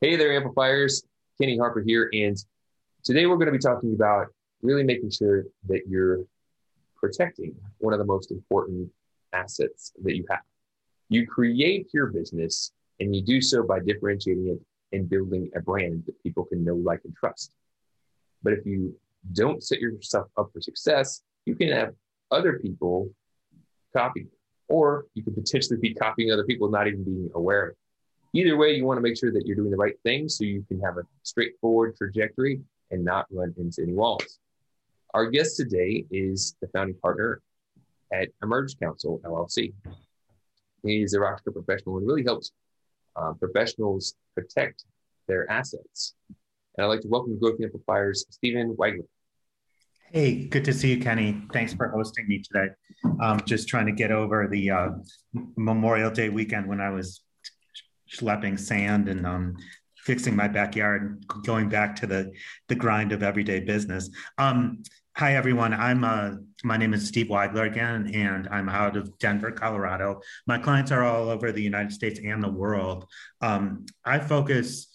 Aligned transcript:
Hey 0.00 0.16
there, 0.16 0.36
amplifiers. 0.36 1.02
Kenny 1.40 1.56
Harper 1.56 1.80
here. 1.80 2.10
And 2.12 2.36
today 3.04 3.26
we're 3.26 3.36
going 3.36 3.46
to 3.46 3.52
be 3.52 3.58
talking 3.58 3.94
about 3.94 4.26
really 4.60 4.84
making 4.84 5.10
sure 5.10 5.44
that 5.68 5.88
you're 5.88 6.24
protecting 6.96 7.54
one 7.78 7.92
of 7.92 7.98
the 7.98 8.04
most 8.04 8.30
important 8.30 8.90
assets 9.32 9.92
that 10.02 10.16
you 10.16 10.26
have. 10.28 10.42
You 11.08 11.26
create 11.26 11.88
your 11.94 12.08
business 12.08 12.72
and 13.00 13.16
you 13.16 13.22
do 13.22 13.40
so 13.40 13.62
by 13.62 13.80
differentiating 13.80 14.48
it 14.48 14.60
and 14.94 15.08
building 15.08 15.50
a 15.56 15.60
brand 15.60 16.04
that 16.06 16.22
people 16.22 16.44
can 16.44 16.64
know, 16.64 16.74
like, 16.74 17.00
and 17.04 17.16
trust. 17.16 17.54
But 18.42 18.52
if 18.52 18.66
you 18.66 18.94
don't 19.32 19.62
set 19.62 19.80
yourself 19.80 20.28
up 20.36 20.50
for 20.52 20.60
success, 20.60 21.22
you 21.46 21.54
can 21.54 21.68
have 21.68 21.94
other 22.30 22.58
people 22.58 23.08
copy, 23.96 24.26
or 24.68 25.06
you 25.14 25.22
could 25.22 25.34
potentially 25.34 25.78
be 25.78 25.94
copying 25.94 26.32
other 26.32 26.44
people, 26.44 26.70
not 26.70 26.86
even 26.86 27.04
being 27.04 27.30
aware 27.34 27.64
of 27.66 27.70
it. 27.70 27.76
Either 28.34 28.56
way, 28.56 28.74
you 28.74 28.84
want 28.84 28.96
to 28.96 29.02
make 29.02 29.18
sure 29.18 29.30
that 29.30 29.46
you're 29.46 29.56
doing 29.56 29.70
the 29.70 29.76
right 29.76 30.00
thing 30.04 30.28
so 30.28 30.44
you 30.44 30.64
can 30.66 30.80
have 30.80 30.96
a 30.96 31.02
straightforward 31.22 31.94
trajectory 31.96 32.60
and 32.90 33.04
not 33.04 33.26
run 33.30 33.54
into 33.58 33.82
any 33.82 33.92
walls. 33.92 34.38
Our 35.12 35.26
guest 35.26 35.56
today 35.56 36.06
is 36.10 36.56
the 36.62 36.68
founding 36.68 36.96
partner 36.96 37.42
at 38.12 38.28
Emerge 38.42 38.78
Counsel 38.78 39.20
LLC. 39.24 39.74
He's 40.82 41.12
a 41.12 41.18
rockstar 41.18 41.52
professional 41.52 41.98
and 41.98 42.06
really 42.06 42.24
helps 42.24 42.52
uh, 43.16 43.32
professionals 43.34 44.14
protect 44.34 44.84
their 45.28 45.50
assets. 45.50 46.14
And 46.76 46.84
I'd 46.84 46.88
like 46.88 47.00
to 47.02 47.08
welcome 47.08 47.38
Growth 47.38 47.60
Amplifiers, 47.62 48.24
Stephen 48.30 48.74
Weigler. 48.76 49.06
Hey, 50.12 50.44
good 50.44 50.66
to 50.66 50.74
see 50.74 50.90
you, 50.90 51.00
Kenny. 51.00 51.40
Thanks 51.54 51.72
for 51.72 51.88
hosting 51.88 52.28
me 52.28 52.42
today. 52.42 52.74
Um, 53.22 53.40
just 53.46 53.66
trying 53.66 53.86
to 53.86 53.92
get 53.92 54.12
over 54.12 54.46
the 54.46 54.70
uh, 54.70 54.88
Memorial 55.56 56.10
Day 56.10 56.28
weekend 56.28 56.68
when 56.68 56.82
I 56.82 56.90
was 56.90 57.22
schlepping 58.14 58.60
sand 58.60 59.08
and 59.08 59.26
um, 59.26 59.56
fixing 59.96 60.36
my 60.36 60.48
backyard, 60.48 61.24
going 61.46 61.70
back 61.70 61.96
to 61.96 62.06
the 62.06 62.30
the 62.68 62.74
grind 62.74 63.12
of 63.12 63.22
everyday 63.22 63.60
business. 63.60 64.10
Um, 64.36 64.82
hi 65.16 65.34
everyone, 65.34 65.72
I'm 65.72 66.04
uh, 66.04 66.32
my 66.62 66.76
name 66.76 66.92
is 66.92 67.08
Steve 67.08 67.28
Weigler 67.28 67.66
again, 67.66 68.10
and 68.12 68.46
I'm 68.50 68.68
out 68.68 68.98
of 68.98 69.18
Denver, 69.18 69.50
Colorado. 69.50 70.20
My 70.46 70.58
clients 70.58 70.92
are 70.92 71.04
all 71.04 71.30
over 71.30 71.52
the 71.52 71.62
United 71.62 71.90
States 71.90 72.20
and 72.22 72.42
the 72.42 72.52
world. 72.52 73.06
Um, 73.40 73.86
I 74.04 74.18
focus, 74.18 74.94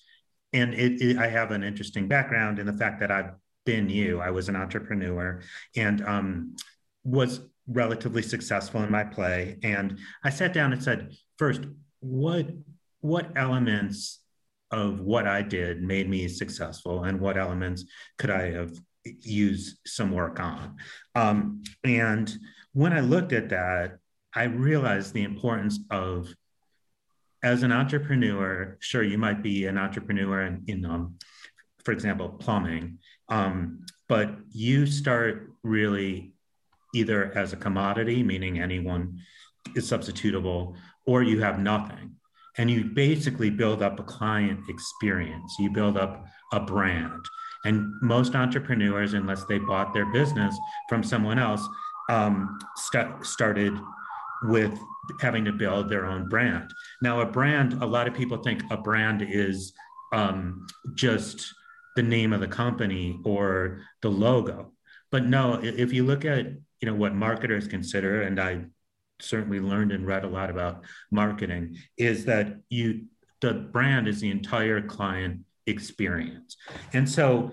and 0.54 0.76
it, 0.76 1.02
it, 1.02 1.18
I 1.18 1.28
have 1.28 1.50
an 1.50 1.64
interesting 1.64 2.08
background 2.08 2.59
in 2.59 2.68
the 2.68 2.78
fact 2.78 3.00
that 3.00 3.09
I've 3.09 3.31
been 3.68 3.90
you. 3.90 4.22
I 4.22 4.32
was 4.32 4.48
an 4.48 4.56
entrepreneur 4.56 5.42
and 5.76 6.02
um, 6.08 6.56
was 7.04 7.42
relatively 7.68 8.22
successful 8.22 8.82
in 8.82 8.90
my 8.90 9.04
play. 9.04 9.58
And 9.62 10.00
I 10.24 10.30
sat 10.30 10.54
down 10.54 10.72
and 10.72 10.82
said, 10.82 11.12
first, 11.38 11.62
what 12.00 12.48
what 13.02 13.26
elements 13.36 14.24
of 14.72 15.02
what 15.02 15.28
I 15.28 15.42
did 15.42 15.84
made 15.84 16.09
me 16.09 16.28
successful, 16.28 17.04
and 17.04 17.20
what 17.20 17.38
elements 17.38 17.86
could 18.18 18.32
I 18.32 18.52
have 18.52 18.72
used 19.04 19.78
some 19.86 20.12
work 20.12 20.40
on? 20.40 20.78
Um, 21.14 21.64
and 21.84 22.34
when 22.74 22.94
I 22.94 23.02
looked 23.02 23.34
at 23.34 23.50
that, 23.50 23.98
I 24.34 24.44
realized 24.44 25.14
the 25.14 25.24
importance 25.24 25.80
of 25.92 26.34
as 27.44 27.64
an 27.64 27.72
entrepreneur. 27.72 28.78
Sure, 28.80 29.04
you 29.04 29.18
might 29.18 29.42
be 29.44 29.68
an 29.68 29.78
entrepreneur 29.78 30.42
in, 30.44 30.64
in 30.68 30.86
um, 30.86 31.16
for 31.88 31.94
example, 31.94 32.30
plumbing, 32.30 33.00
um, 33.30 33.86
but 34.08 34.31
you 34.52 34.86
start 34.86 35.52
really 35.64 36.33
either 36.94 37.38
as 37.38 37.53
a 37.53 37.58
commodity, 37.58 38.23
meaning 38.23 38.59
anyone 38.59 39.19
is 39.75 39.89
substitutable, 39.89 40.75
or 41.06 41.23
you 41.23 41.42
have 41.42 41.59
nothing. 41.59 42.16
And 42.58 42.72
you 42.72 42.86
basically 42.86 43.50
build 43.50 43.81
up 43.84 44.00
a 44.00 44.03
client 44.03 44.61
experience. 44.69 45.56
You 45.59 45.69
build 45.69 45.97
up 45.97 46.25
a 46.52 46.59
brand. 46.59 47.24
And 47.66 47.91
most 48.02 48.35
entrepreneurs 48.35 49.13
unless 49.13 49.44
they 49.46 49.59
bought 49.59 49.94
their 49.94 50.06
business 50.12 50.57
from 50.90 51.03
someone 51.03 51.38
else 51.38 51.68
um, 52.09 52.57
st- 52.75 53.25
started 53.25 53.78
with 54.44 54.79
having 55.19 55.44
to 55.46 55.52
build 55.52 55.90
their 55.90 56.06
own 56.06 56.29
brand. 56.29 56.73
Now 57.02 57.22
a 57.22 57.25
brand 57.25 57.81
a 57.81 57.85
lot 57.85 58.07
of 58.07 58.13
people 58.13 58.38
think 58.38 58.63
a 58.69 58.78
brand 58.78 59.22
is 59.22 59.73
um, 60.13 60.68
just 60.96 61.53
the 61.97 62.03
name 62.03 62.31
of 62.31 62.40
the 62.40 62.47
company 62.47 63.19
or 63.25 63.81
the 64.03 64.09
logo. 64.09 64.72
But 65.12 65.25
no 65.25 65.59
if 65.62 65.91
you 65.91 66.06
look 66.06 66.24
at 66.25 66.46
you 66.80 66.85
know 66.85 66.94
what 66.94 67.16
marketers 67.16 67.68
consider 67.68 68.22
and 68.22 68.40
i 68.40 68.62
certainly 69.19 69.59
learned 69.59 69.91
and 69.91 70.06
read 70.06 70.24
a 70.24 70.28
lot 70.28 70.52
about 70.52 70.84
marketing 71.09 71.75
is 71.97 72.25
that 72.25 72.59
you 72.69 73.06
the 73.41 73.53
brand 73.53 74.08
is 74.08 74.22
the 74.22 74.30
entire 74.30 74.80
client 74.80 75.41
experience. 75.66 76.56
And 76.94 77.09
so 77.09 77.52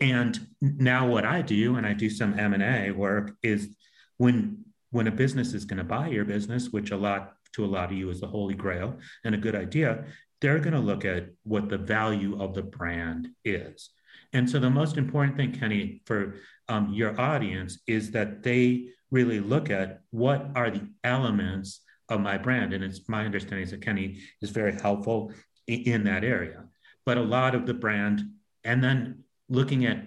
and 0.00 0.48
now 0.60 1.06
what 1.06 1.24
i 1.24 1.40
do 1.40 1.76
and 1.76 1.86
i 1.86 1.92
do 1.92 2.10
some 2.10 2.36
m&a 2.36 2.90
work 2.90 3.36
is 3.42 3.68
when 4.16 4.64
when 4.90 5.06
a 5.06 5.12
business 5.12 5.54
is 5.54 5.64
going 5.64 5.78
to 5.78 5.84
buy 5.84 6.08
your 6.08 6.24
business 6.24 6.70
which 6.70 6.90
a 6.90 6.96
lot 6.96 7.34
to 7.52 7.64
a 7.64 7.72
lot 7.76 7.92
of 7.92 7.96
you 7.96 8.10
is 8.10 8.20
the 8.20 8.26
holy 8.26 8.54
grail 8.54 8.98
and 9.24 9.32
a 9.32 9.38
good 9.38 9.54
idea 9.54 10.04
they're 10.42 10.58
going 10.58 10.74
to 10.74 10.78
look 10.78 11.06
at 11.06 11.28
what 11.44 11.70
the 11.70 11.78
value 11.78 12.38
of 12.42 12.54
the 12.54 12.62
brand 12.62 13.28
is 13.44 13.90
and 14.34 14.48
so 14.48 14.58
the 14.58 14.68
most 14.68 14.98
important 14.98 15.36
thing 15.38 15.52
kenny 15.52 16.02
for 16.04 16.34
um, 16.68 16.92
your 16.92 17.18
audience 17.18 17.78
is 17.86 18.10
that 18.10 18.42
they 18.42 18.88
really 19.10 19.40
look 19.40 19.70
at 19.70 20.00
what 20.10 20.50
are 20.56 20.70
the 20.70 20.88
elements 21.04 21.80
of 22.08 22.20
my 22.20 22.38
brand. 22.38 22.72
And 22.72 22.82
it's 22.82 23.08
my 23.08 23.24
understanding 23.24 23.68
that 23.68 23.82
Kenny 23.82 24.20
is 24.40 24.50
very 24.50 24.72
helpful 24.72 25.32
in, 25.66 25.80
in 25.82 26.04
that 26.04 26.24
area. 26.24 26.64
But 27.04 27.18
a 27.18 27.22
lot 27.22 27.54
of 27.54 27.66
the 27.66 27.74
brand, 27.74 28.22
and 28.64 28.82
then 28.82 29.24
looking 29.48 29.86
at 29.86 30.06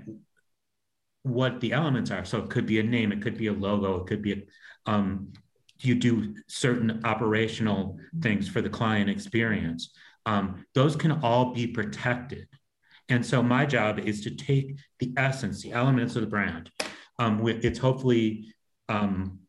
what 1.23 1.59
the 1.59 1.73
elements 1.73 2.12
are. 2.12 2.25
So 2.25 2.40
it 2.40 2.50
could 2.50 2.66
be 2.66 2.79
a 2.79 2.84
name, 2.84 3.12
it 3.12 3.22
could 3.22 3.38
be 3.38 3.47
a 3.47 3.53
logo, 3.53 4.02
it 4.02 4.07
could 4.07 4.22
be 4.22 4.34
a, 4.34 4.91
um, 4.91 5.34
you 5.79 5.96
do 5.96 6.35
certain 6.47 7.02
operational 7.03 7.97
things 8.22 8.47
for 8.47 8.62
the 8.62 8.69
client 8.69 9.09
experience. 9.09 9.91
Um, 10.25 10.66
those 10.74 10.96
can 10.96 11.12
all 11.12 11.53
be 11.53 11.68
protected. 11.68 12.47
And 13.09 13.25
so 13.25 13.44
my 13.44 13.66
job 13.66 14.00
is 14.00 14.22
to 14.22 14.31
take 14.31 14.78
the 15.00 15.13
essence, 15.18 15.62
the 15.62 15.72
elements 15.72 16.16
of 16.16 16.22
the 16.22 16.28
brand. 16.28 16.72
Um, 17.19 17.40
with, 17.40 17.63
it's 17.63 17.80
hopefully 17.80 18.53
um, 18.90 19.40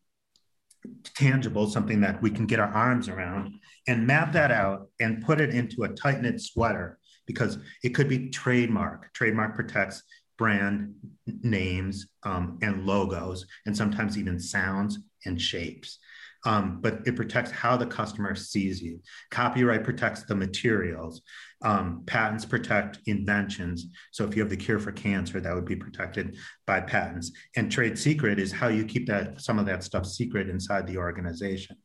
tangible, 1.14 1.68
something 1.68 2.00
that 2.02 2.20
we 2.20 2.30
can 2.30 2.46
get 2.46 2.60
our 2.60 2.72
arms 2.72 3.08
around, 3.08 3.54
and 3.88 4.06
map 4.06 4.32
that 4.32 4.50
out 4.50 4.88
and 5.00 5.24
put 5.24 5.40
it 5.40 5.50
into 5.50 5.84
a 5.84 5.88
tight 5.88 6.20
knit 6.20 6.40
sweater 6.40 6.98
because 7.26 7.58
it 7.82 7.90
could 7.90 8.08
be 8.08 8.28
trademark. 8.28 9.12
Trademark 9.14 9.56
protects 9.56 10.02
brand 10.38 10.94
names 11.42 12.06
um, 12.24 12.58
and 12.62 12.84
logos, 12.84 13.46
and 13.64 13.76
sometimes 13.76 14.18
even 14.18 14.38
sounds 14.38 14.98
and 15.24 15.40
shapes 15.40 15.98
um, 16.46 16.78
but 16.80 17.00
it 17.04 17.16
protects 17.16 17.50
how 17.50 17.76
the 17.76 17.84
customer 17.84 18.34
sees 18.36 18.80
you. 18.80 19.00
Copyright 19.30 19.82
protects 19.82 20.22
the 20.22 20.34
materials. 20.34 21.20
Um, 21.62 22.04
patents 22.06 22.44
protect 22.44 23.00
inventions. 23.06 23.88
So 24.12 24.24
if 24.24 24.36
you 24.36 24.42
have 24.42 24.50
the 24.50 24.56
cure 24.56 24.78
for 24.78 24.92
cancer, 24.92 25.40
that 25.40 25.54
would 25.54 25.64
be 25.64 25.74
protected 25.74 26.36
by 26.64 26.80
patents. 26.80 27.32
And 27.56 27.70
trade 27.70 27.98
secret 27.98 28.38
is 28.38 28.52
how 28.52 28.68
you 28.68 28.84
keep 28.84 29.08
that 29.08 29.40
some 29.40 29.58
of 29.58 29.66
that 29.66 29.82
stuff 29.82 30.06
secret 30.06 30.48
inside 30.48 30.86
the 30.86 30.98
organization. 30.98 31.76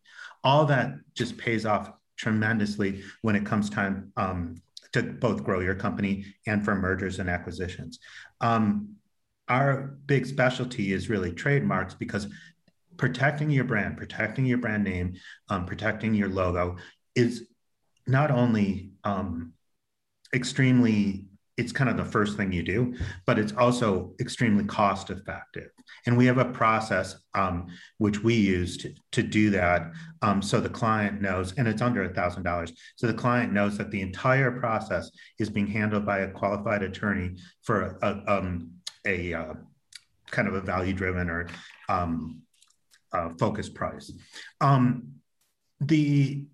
All 0.43 0.65
that 0.65 0.91
just 1.15 1.37
pays 1.37 1.65
off 1.65 1.91
tremendously 2.15 3.03
when 3.23 3.35
it 3.35 3.45
comes 3.45 3.67
time 3.67 4.11
um, 4.15 4.61
to 4.93 5.01
both 5.01 5.43
grow 5.43 5.61
your 5.61 5.75
company 5.75 6.25
and 6.45 6.63
for 6.63 6.75
mergers 6.75 7.17
and 7.17 7.29
acquisitions. 7.29 7.99
Um, 8.41 8.95
our 9.47 9.97
big 10.05 10.27
specialty 10.27 10.93
is 10.93 11.09
really 11.09 11.33
trademarks 11.33 11.95
because 11.95 12.27
protecting 13.01 13.49
your 13.49 13.63
brand, 13.63 13.97
protecting 13.97 14.45
your 14.45 14.59
brand 14.59 14.83
name, 14.83 15.15
um, 15.49 15.65
protecting 15.65 16.13
your 16.13 16.29
logo 16.29 16.77
is 17.15 17.47
not 18.05 18.29
only 18.29 18.91
um, 19.03 19.53
extremely 20.33 21.25
it's 21.57 21.73
kind 21.73 21.89
of 21.89 21.97
the 21.97 22.05
first 22.05 22.37
thing 22.37 22.51
you 22.51 22.63
do, 22.63 22.95
but 23.27 23.37
it's 23.37 23.53
also 23.53 24.13
extremely 24.19 24.63
cost 24.63 25.09
effective. 25.09 25.69
And 26.05 26.17
we 26.17 26.25
have 26.25 26.37
a 26.37 26.45
process 26.45 27.15
um, 27.35 27.67
which 27.97 28.23
we 28.23 28.35
use 28.35 28.77
to, 28.77 28.93
to 29.11 29.21
do 29.21 29.49
that. 29.51 29.91
Um, 30.21 30.41
so 30.41 30.59
the 30.59 30.69
client 30.69 31.21
knows, 31.21 31.53
and 31.57 31.67
it's 31.67 31.81
under 31.81 32.03
a 32.03 32.13
thousand 32.13 32.43
dollars. 32.43 32.71
So 32.95 33.05
the 33.05 33.13
client 33.13 33.51
knows 33.51 33.77
that 33.77 33.91
the 33.91 34.01
entire 34.01 34.59
process 34.59 35.11
is 35.39 35.49
being 35.49 35.67
handled 35.67 36.05
by 36.05 36.19
a 36.19 36.31
qualified 36.31 36.83
attorney 36.83 37.35
for 37.63 37.97
a, 38.01 38.07
a, 38.07 38.37
um, 38.37 38.71
a 39.05 39.33
uh, 39.33 39.53
kind 40.31 40.47
of 40.47 40.55
a 40.55 40.61
value 40.61 40.93
driven 40.93 41.29
or 41.29 41.47
um, 41.89 42.41
uh, 43.13 43.29
focus 43.39 43.69
price. 43.69 44.11
Um, 44.59 45.13
the 45.79 46.45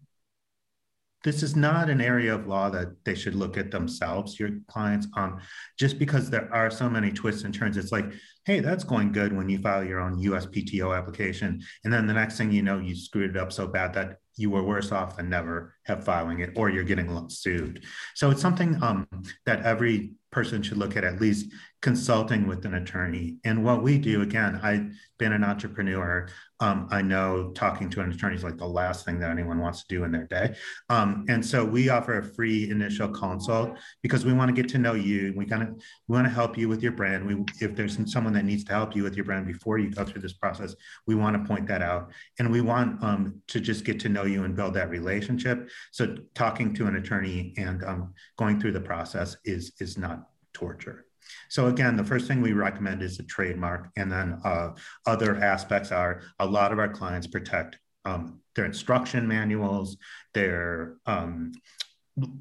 this 1.24 1.44
is 1.44 1.57
not 1.57 1.89
an 1.89 2.00
area 2.00 2.33
of 2.33 2.48
law 2.48 2.69
that 2.69 3.04
they 3.04 3.15
should 3.15 3.36
look 3.36 3.57
at 3.57 3.69
themselves, 3.69 4.39
your 4.39 4.51
clients, 4.68 5.07
um, 5.18 5.39
just 5.77 6.00
because 6.00 6.30
there 6.30 6.48
are 6.54 6.69
so 6.69 6.89
many 6.89 7.12
twists 7.12 7.44
and 7.44 7.54
turns. 7.54 7.75
It's 7.75 7.92
like, 7.92 8.06
hey, 8.45 8.62
that's 8.62 8.86
going 8.86 9.12
good 9.12 9.36
when 9.36 9.50
you 9.50 9.57
file 9.57 9.83
your 9.83 10.00
own 10.00 10.24
USPTO 10.24 10.98
application. 10.98 11.62
And 11.83 11.92
then 11.92 12.07
the 12.07 12.13
next 12.13 12.38
thing 12.38 12.51
you 12.51 12.62
know, 12.62 12.80
you 12.80 12.95
screwed 12.95 13.31
it 13.31 13.38
up 13.38 13.51
so 13.51 13.68
bad 13.68 13.94
that 13.95 14.19
you 14.38 14.50
were 14.50 14.63
worse 14.63 14.94
off 14.94 15.18
than 15.18 15.30
never 15.30 15.75
have 15.83 16.06
filing 16.06 16.39
it, 16.39 16.51
or 16.56 16.69
you're 16.69 16.86
getting 16.86 17.30
sued. 17.30 17.83
So 18.15 18.31
it's 18.31 18.42
something 18.42 18.81
um, 18.81 19.07
that 19.45 19.63
every 19.63 20.13
person 20.38 20.62
should 20.62 20.78
look 20.78 20.95
at 20.95 21.04
at 21.04 21.19
least 21.19 21.51
consulting 21.81 22.48
with 22.48 22.66
an 22.66 22.75
attorney. 22.75 23.38
And 23.44 23.63
what 23.63 23.81
we 23.81 23.98
do, 23.98 24.22
again, 24.22 24.60
I've 24.62 24.92
been 25.18 25.34
an 25.34 25.44
entrepreneur. 25.44 26.28
Um, 26.60 26.88
I 26.92 27.01
know 27.01 27.51
talking 27.56 27.89
to 27.92 28.01
an 28.01 28.12
attorney 28.12 28.36
is 28.36 28.44
like 28.44 28.57
the 28.57 28.68
last 28.68 29.06
thing 29.06 29.19
that 29.19 29.31
anyone 29.31 29.60
wants 29.60 29.81
to 29.81 29.88
do 29.88 30.04
in 30.04 30.12
their 30.12 30.25
day. 30.25 30.56
Um, 30.89 31.25
and 31.28 31.44
so 31.44 31.66
we 31.66 31.89
offer 31.89 32.18
a 32.18 32.24
free 32.24 32.69
initial 32.69 33.10
consult 33.10 33.78
because 34.01 34.25
we 34.25 34.34
want 34.34 34.50
to 34.50 34.60
get 34.60 34.69
to 34.74 34.80
know 34.80 34.94
you. 34.94 35.34
We 35.36 35.45
kind 35.45 35.63
of 35.63 35.69
we 36.07 36.16
want 36.16 36.25
to 36.25 36.34
help 36.34 36.57
you 36.57 36.68
with 36.68 36.81
your 36.81 36.94
brand. 36.94 37.25
We 37.28 37.44
if 37.62 37.75
there's 37.75 37.98
someone 38.12 38.34
that 38.34 38.45
needs 38.45 38.63
to 38.66 38.74
help 38.74 38.95
you 38.95 39.04
with 39.04 39.16
your 39.16 39.25
brand 39.25 39.45
before 39.45 39.78
you 39.78 39.89
go 39.92 40.04
through 40.04 40.22
this 40.22 40.34
process, 40.34 40.75
we 41.06 41.13
want 41.13 41.36
to 41.36 41.48
point 41.48 41.68
that 41.68 41.81
out. 41.81 42.12
And 42.39 42.51
we 42.51 42.62
want 42.62 43.04
um, 43.04 43.42
to 43.48 43.60
just 43.60 43.86
get 43.86 44.00
to 44.01 44.10
know 44.10 44.25
you 44.25 44.44
and 44.44 44.56
build 44.56 44.74
that 44.75 44.89
relationship. 44.89 45.69
So 45.92 46.16
talking 46.34 46.74
to 46.75 46.88
an 46.88 46.95
attorney 46.95 47.54
and 47.57 47.84
um, 47.84 48.13
going 48.38 48.60
through 48.60 48.74
the 48.74 48.81
process 48.81 49.38
is 49.45 49.74
is 49.80 49.98
not 49.98 50.26
torture. 50.57 51.06
So 51.50 51.68
again, 51.68 51.95
the 51.95 52.04
first 52.04 52.27
thing 52.27 52.42
we 52.42 52.54
recommend 52.54 53.04
is 53.04 53.19
a 53.19 53.24
trademark, 53.24 53.89
and 53.95 54.12
then 54.12 54.39
uh, 54.44 54.69
other 55.06 55.36
aspects 55.36 55.92
are 55.92 56.21
a 56.39 56.45
lot 56.45 56.71
of 56.71 56.80
our 56.80 56.89
clients 56.89 57.27
protect 57.27 57.77
um, 58.06 58.39
their 58.56 58.65
instruction 58.65 59.27
manuals, 59.27 59.98
their 60.33 60.95
um, 61.06 61.51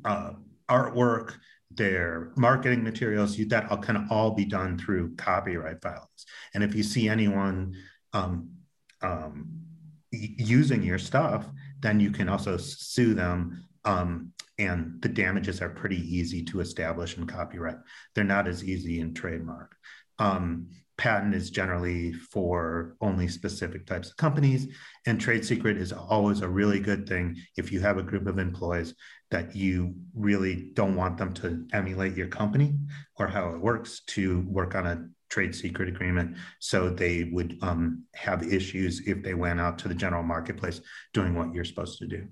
uh, 0.05 0.33
artwork, 0.69 1.35
their 1.71 2.33
marketing 2.37 2.83
materials. 2.83 3.37
That 3.49 3.71
all 3.71 3.79
can 3.79 4.07
all 4.11 4.31
be 4.31 4.45
done 4.45 4.79
through 4.79 5.17
copyright 5.17 5.83
filings. 5.83 6.23
And 6.55 6.63
if 6.63 6.75
you 6.75 6.83
see 6.83 7.09
anyone 7.09 7.75
um, 8.13 8.51
um 9.03 9.67
using 10.13 10.83
your 10.83 10.99
stuff, 10.99 11.47
then 11.81 12.01
you 12.01 12.11
can 12.11 12.29
also 12.29 12.57
sue 12.57 13.13
them 13.13 13.65
um, 13.85 14.33
and 14.59 15.01
the 15.03 15.09
damages 15.09 15.61
are 15.61 15.69
pretty 15.69 16.01
easy 16.01 16.43
to 16.45 16.61
establish 16.61 17.17
in 17.17 17.27
copyright. 17.27 17.79
They're 18.15 18.25
not 18.25 18.49
as 18.49 18.65
easy 18.65 19.01
in 19.01 19.15
trademark. 19.15 19.77
Um, 20.19 20.69
patent 20.97 21.35
is 21.35 21.51
generally 21.51 22.13
for 22.13 22.97
only 23.01 23.29
specific 23.29 23.87
types 23.87 24.11
of 24.11 24.17
companies, 24.17 24.67
and 25.07 25.21
trade 25.21 25.45
secret 25.45 25.77
is 25.77 25.93
always 25.93 26.41
a 26.41 26.49
really 26.49 26.81
good 26.81 27.07
thing 27.07 27.37
if 27.57 27.71
you 27.71 27.81
have 27.81 27.99
a 27.99 28.03
group 28.03 28.27
of 28.27 28.39
employees 28.39 28.95
that 29.31 29.55
you 29.55 29.95
really 30.15 30.71
don't 30.75 30.97
want 30.97 31.19
them 31.19 31.35
to 31.35 31.67
emulate 31.73 32.17
your 32.17 32.29
company 32.29 32.75
or 33.17 33.27
how 33.27 33.51
it 33.51 33.61
works 33.61 34.01
to 34.07 34.41
work 34.49 34.75
on 34.75 34.87
a 34.87 35.07
trade 35.29 35.55
secret 35.55 35.89
agreement 35.89 36.37
so 36.61 36.89
they 36.89 37.25
would 37.33 37.59
um, 37.61 38.05
have 38.15 38.43
issues 38.45 39.03
if 39.07 39.23
they 39.23 39.35
went 39.35 39.61
out 39.61 39.79
to 39.79 39.89
the 39.89 39.95
general 39.95 40.23
marketplace 40.23 40.81
doing 41.13 41.35
what 41.35 41.53
you're 41.53 41.65
supposed 41.65 41.99
to 41.99 42.07
do 42.07 42.27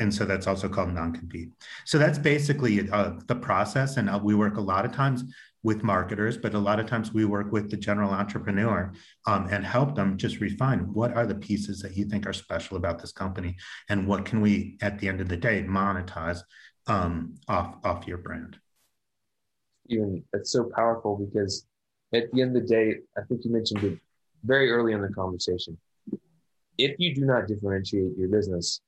and 0.00 0.12
so 0.12 0.24
that's 0.24 0.46
also 0.46 0.68
called 0.68 0.92
non-compete. 0.92 1.50
So 1.84 1.98
that's 1.98 2.18
basically 2.18 2.90
uh, 2.90 3.12
the 3.26 3.34
process 3.34 3.96
and 3.96 4.08
uh, 4.08 4.18
we 4.22 4.34
work 4.34 4.56
a 4.56 4.60
lot 4.60 4.84
of 4.84 4.92
times 4.92 5.24
with 5.62 5.82
marketers 5.82 6.38
but 6.38 6.54
a 6.54 6.58
lot 6.58 6.80
of 6.80 6.86
times 6.86 7.12
we 7.12 7.26
work 7.26 7.52
with 7.52 7.70
the 7.70 7.76
general 7.76 8.12
entrepreneur 8.12 8.90
um, 9.26 9.46
and 9.50 9.62
help 9.62 9.94
them 9.94 10.16
just 10.16 10.40
refine 10.40 10.90
what 10.94 11.14
are 11.14 11.26
the 11.26 11.34
pieces 11.34 11.80
that 11.80 11.94
you 11.94 12.06
think 12.06 12.26
are 12.26 12.32
special 12.32 12.78
about 12.78 12.98
this 12.98 13.12
company 13.12 13.54
and 13.90 14.06
what 14.06 14.24
can 14.24 14.40
we 14.40 14.78
at 14.80 14.98
the 14.98 15.06
end 15.06 15.20
of 15.20 15.28
the 15.28 15.36
day 15.36 15.62
monetize 15.62 16.40
um, 16.86 17.34
off 17.46 17.76
off 17.84 18.06
your 18.06 18.18
brand. 18.18 18.58
Even 19.88 20.22
that's 20.32 20.50
so 20.50 20.70
powerful 20.74 21.16
because 21.16 21.66
at 22.14 22.30
the 22.32 22.42
end 22.42 22.56
of 22.56 22.62
the 22.62 22.68
day 22.68 22.96
i 23.16 23.20
think 23.28 23.44
you 23.44 23.52
mentioned 23.52 23.84
it 23.84 23.98
very 24.44 24.70
early 24.70 24.92
in 24.92 25.02
the 25.02 25.08
conversation. 25.08 25.76
If 26.78 26.96
you 26.98 27.14
do 27.14 27.26
not 27.26 27.46
differentiate 27.46 28.16
your 28.16 28.28
business 28.28 28.80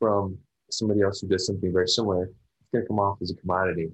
from 0.00 0.36
somebody 0.70 1.02
else 1.02 1.20
who 1.20 1.28
does 1.28 1.46
something 1.46 1.72
very 1.72 1.86
similar, 1.86 2.24
it's 2.24 2.70
going 2.72 2.82
to 2.82 2.88
come 2.88 2.98
off 2.98 3.18
as 3.22 3.30
a 3.30 3.36
commodity. 3.36 3.90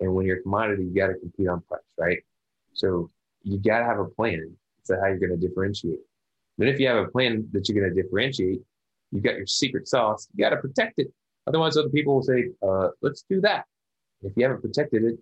And 0.00 0.14
when 0.14 0.26
you're 0.26 0.38
a 0.38 0.42
commodity, 0.42 0.84
you 0.84 0.94
got 0.94 1.06
to 1.06 1.14
compete 1.14 1.48
on 1.48 1.62
price, 1.62 1.80
right? 1.96 2.18
So 2.74 3.10
you 3.42 3.58
got 3.58 3.78
to 3.78 3.84
have 3.86 3.98
a 3.98 4.04
plan 4.04 4.54
to 4.86 4.96
how 5.00 5.06
you're 5.06 5.18
going 5.18 5.38
to 5.38 5.48
differentiate. 5.48 6.00
Then, 6.58 6.68
if 6.68 6.78
you 6.80 6.88
have 6.88 6.98
a 6.98 7.08
plan 7.08 7.48
that 7.52 7.68
you're 7.68 7.80
going 7.80 7.94
to 7.94 8.02
differentiate, 8.02 8.60
you've 9.12 9.22
got 9.22 9.36
your 9.36 9.46
secret 9.46 9.88
sauce, 9.88 10.28
you 10.34 10.44
got 10.44 10.50
to 10.50 10.56
protect 10.56 10.98
it. 10.98 11.12
Otherwise, 11.46 11.76
other 11.76 11.88
people 11.90 12.16
will 12.16 12.22
say, 12.22 12.50
uh, 12.66 12.88
let's 13.02 13.24
do 13.30 13.40
that. 13.42 13.64
If 14.22 14.32
you 14.36 14.44
haven't 14.44 14.62
protected 14.62 15.04
it, 15.04 15.18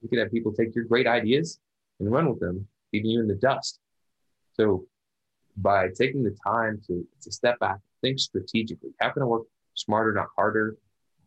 you 0.00 0.08
can 0.08 0.18
have 0.18 0.30
people 0.30 0.52
take 0.52 0.74
your 0.74 0.84
great 0.84 1.06
ideas 1.06 1.58
and 2.00 2.10
run 2.10 2.28
with 2.28 2.40
them, 2.40 2.66
leaving 2.92 3.10
you 3.10 3.20
in 3.20 3.28
the 3.28 3.34
dust. 3.34 3.78
So 4.54 4.86
by 5.56 5.88
taking 5.88 6.22
the 6.22 6.36
time 6.44 6.80
to, 6.86 7.06
to 7.22 7.32
step 7.32 7.58
back, 7.58 7.78
think 8.04 8.18
strategically. 8.18 8.90
How 9.00 9.10
can 9.10 9.22
I 9.22 9.26
work 9.26 9.44
smarter, 9.74 10.12
not 10.12 10.28
harder? 10.36 10.76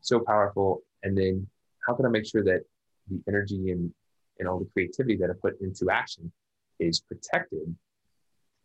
So 0.02 0.20
powerful. 0.20 0.84
And 1.04 1.18
then 1.18 1.48
how 1.86 1.96
can 1.96 2.06
I 2.06 2.10
make 2.10 2.26
sure 2.26 2.44
that 2.44 2.62
the 3.10 3.22
energy 3.28 3.72
and, 3.72 3.92
and 4.40 4.48
all 4.48 4.60
the 4.60 4.70
creativity 4.72 5.18
that 5.18 5.30
I 5.30 5.34
put 5.42 5.60
into 5.62 5.90
action 5.92 6.32
is 6.80 7.00
protected? 7.00 7.76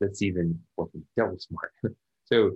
That's 0.01 0.21
even 0.21 0.61
working 0.77 1.05
double 1.17 1.39
smart. 1.39 1.73
so 2.25 2.53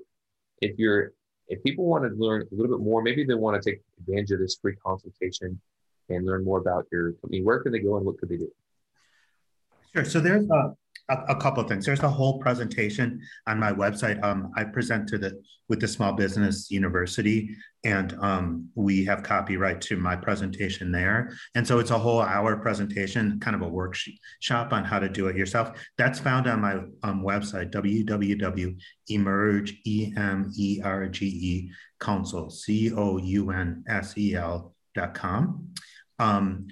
if 0.60 0.78
you're 0.78 1.12
if 1.48 1.62
people 1.62 1.86
want 1.86 2.02
to 2.04 2.10
learn 2.16 2.42
a 2.42 2.54
little 2.54 2.76
bit 2.76 2.84
more, 2.84 3.00
maybe 3.02 3.24
they 3.24 3.34
want 3.34 3.60
to 3.60 3.70
take 3.70 3.80
advantage 4.00 4.32
of 4.32 4.40
this 4.40 4.58
free 4.60 4.74
consultation 4.84 5.60
and 6.08 6.26
learn 6.26 6.44
more 6.44 6.58
about 6.58 6.86
your 6.90 7.12
company, 7.12 7.42
where 7.42 7.60
can 7.60 7.70
they 7.70 7.78
go 7.78 7.96
and 7.96 8.04
what 8.04 8.18
could 8.18 8.28
they 8.28 8.36
do? 8.36 8.50
Sure. 9.94 10.04
So 10.04 10.18
there's 10.18 10.50
a 10.50 10.74
a, 11.08 11.16
a, 11.28 11.36
couple 11.36 11.62
of 11.62 11.68
things. 11.68 11.86
There's 11.86 12.02
a 12.02 12.08
whole 12.08 12.38
presentation 12.38 13.20
on 13.46 13.60
my 13.60 13.72
website. 13.72 14.22
Um, 14.24 14.52
I 14.56 14.64
present 14.64 15.08
to 15.10 15.18
the 15.18 15.40
with 15.68 15.80
the 15.80 15.88
Small 15.88 16.12
Business 16.12 16.70
University, 16.70 17.56
and 17.82 18.16
um, 18.20 18.68
we 18.74 19.04
have 19.04 19.22
copyright 19.24 19.80
to 19.82 19.96
my 19.96 20.14
presentation 20.14 20.92
there. 20.92 21.36
And 21.54 21.66
so 21.66 21.80
it's 21.80 21.90
a 21.90 21.98
whole 21.98 22.22
hour 22.22 22.56
presentation, 22.56 23.40
kind 23.40 23.56
of 23.56 23.62
a 23.62 23.68
workshop 23.68 24.72
on 24.72 24.84
how 24.84 25.00
to 25.00 25.08
do 25.08 25.26
it 25.26 25.36
yourself. 25.36 25.76
That's 25.98 26.20
found 26.20 26.46
on 26.46 26.60
my 26.60 26.74
um, 27.02 27.22
website, 27.24 27.72
www.emerge, 27.72 28.76
E-M-E-R-G-E, 29.84 31.70
counsel, 32.00 32.50
C-O-U-N-S-E-L 32.50 33.14
dot 34.94 35.14
com. 35.14 35.68
Um, 36.18 36.68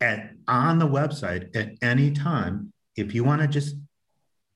at, 0.00 0.32
on 0.48 0.78
the 0.78 0.88
website 0.88 1.54
at 1.54 1.74
any 1.80 2.10
time, 2.10 2.71
if 2.96 3.14
you 3.14 3.24
want 3.24 3.42
to 3.42 3.48
just 3.48 3.76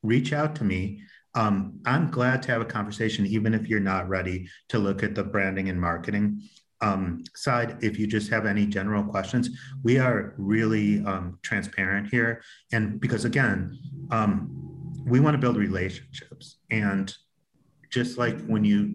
reach 0.02 0.32
out 0.32 0.54
to 0.56 0.64
me, 0.64 1.02
um, 1.34 1.80
I'm 1.84 2.10
glad 2.10 2.42
to 2.44 2.52
have 2.52 2.62
a 2.62 2.66
conversation, 2.66 3.26
even 3.26 3.52
if 3.52 3.68
you're 3.68 3.80
not 3.80 4.08
ready 4.08 4.48
to 4.70 4.78
look 4.78 5.02
at 5.02 5.14
the 5.14 5.22
branding 5.22 5.68
and 5.68 5.80
marketing 5.80 6.42
um, 6.80 7.24
side. 7.34 7.78
If 7.82 7.98
you 7.98 8.06
just 8.06 8.30
have 8.30 8.46
any 8.46 8.66
general 8.66 9.04
questions, 9.04 9.50
we 9.82 9.98
are 9.98 10.34
really 10.38 11.04
um, 11.04 11.38
transparent 11.42 12.08
here. 12.08 12.42
And 12.72 13.00
because 13.00 13.24
again, 13.24 13.78
um, 14.10 14.94
we 15.06 15.20
want 15.20 15.34
to 15.34 15.38
build 15.38 15.56
relationships. 15.56 16.56
And 16.70 17.14
just 17.90 18.18
like 18.18 18.44
when 18.46 18.64
you 18.64 18.94